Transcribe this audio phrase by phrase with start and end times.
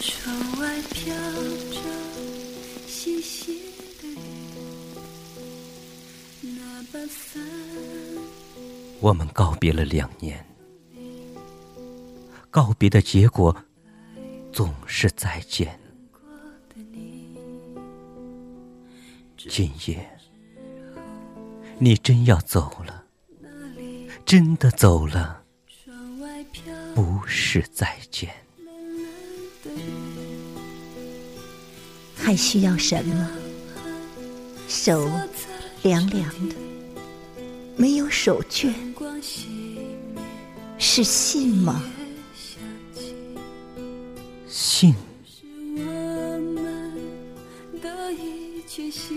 [0.00, 1.14] 窗外飘
[1.70, 1.78] 着
[2.86, 3.62] 细细
[4.00, 4.16] 的雨。
[9.00, 10.44] 我们告别了两年。
[12.50, 13.56] 告别的结果。
[14.52, 15.80] 总是再见。
[19.36, 20.21] 今夜。
[21.84, 23.02] 你真要走了，
[24.24, 25.42] 真的走了，
[26.94, 28.32] 不是再见。
[32.14, 33.28] 还需要什么？
[34.68, 35.10] 手
[35.82, 36.54] 凉凉的，
[37.74, 38.72] 没有手绢，
[40.78, 41.82] 是信吗？
[44.48, 44.94] 信。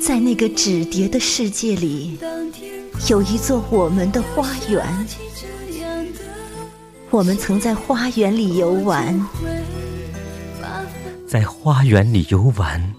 [0.00, 2.18] 在那个纸叠的世界里，
[3.08, 5.06] 有一座我们的花园。
[7.10, 9.26] 我们曾在花园里游玩，
[11.26, 12.94] 在花园里游玩，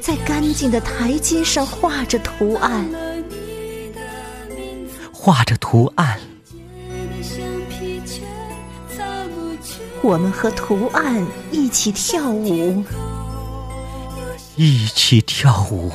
[0.00, 2.88] 在干净的台阶上画着图案，
[5.12, 6.18] 画着图案。
[10.02, 12.82] 我们和图案一起跳舞。
[14.56, 15.92] 一起跳舞，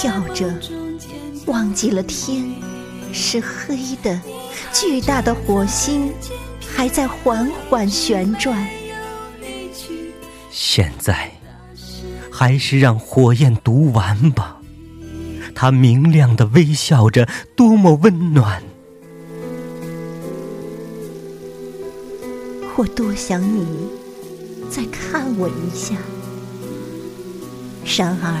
[0.00, 0.48] 跳着
[1.46, 2.48] 忘记了天
[3.12, 4.20] 是黑的，
[4.72, 6.12] 巨大的火星
[6.60, 8.64] 还在缓缓旋转。
[10.52, 11.32] 现在，
[12.30, 14.60] 还是让火焰读完吧，
[15.52, 18.62] 它明亮的微笑着，多么温暖。
[22.76, 23.66] 我多想你
[24.70, 25.96] 再看我一下，
[27.96, 28.40] 然而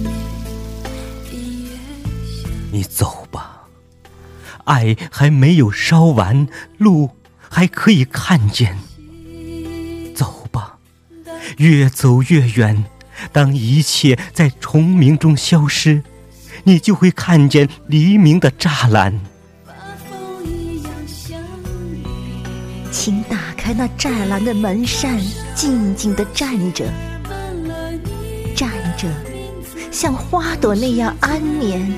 [2.71, 3.63] 你走吧，
[4.63, 7.09] 爱还没有烧完，路
[7.49, 8.77] 还可以看见。
[10.15, 10.77] 走吧，
[11.57, 12.85] 越走越远。
[13.31, 16.01] 当一切在虫鸣中消失，
[16.63, 19.19] 你就会看见黎明的栅栏。
[22.91, 25.19] 请打开那栅栏的门扇，
[25.55, 26.85] 静静地站着。
[28.55, 29.07] 站着，
[29.91, 31.91] 像花朵那样安眠。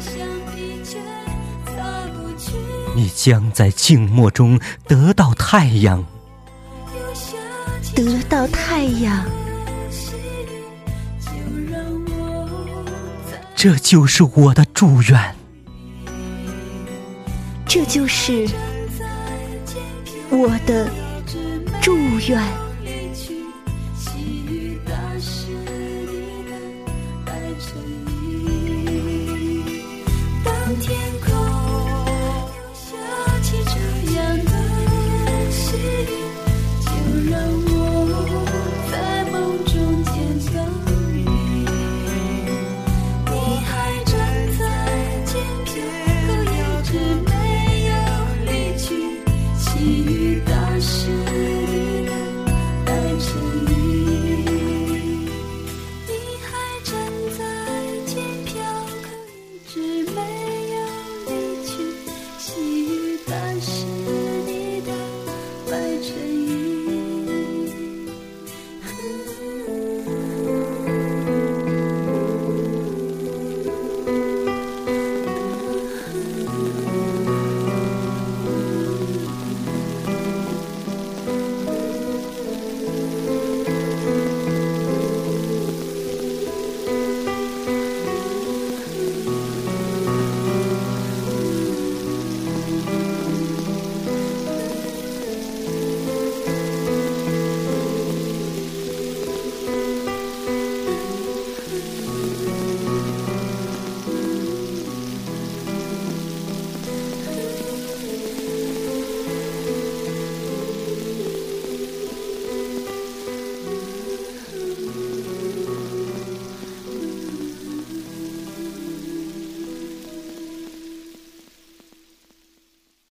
[2.96, 6.06] 你将在静默中得到太阳，
[7.96, 9.26] 得到太阳。
[13.56, 15.36] 这就是我的祝愿，
[17.66, 18.48] 这就是
[20.30, 20.90] 我的
[21.82, 22.73] 祝愿。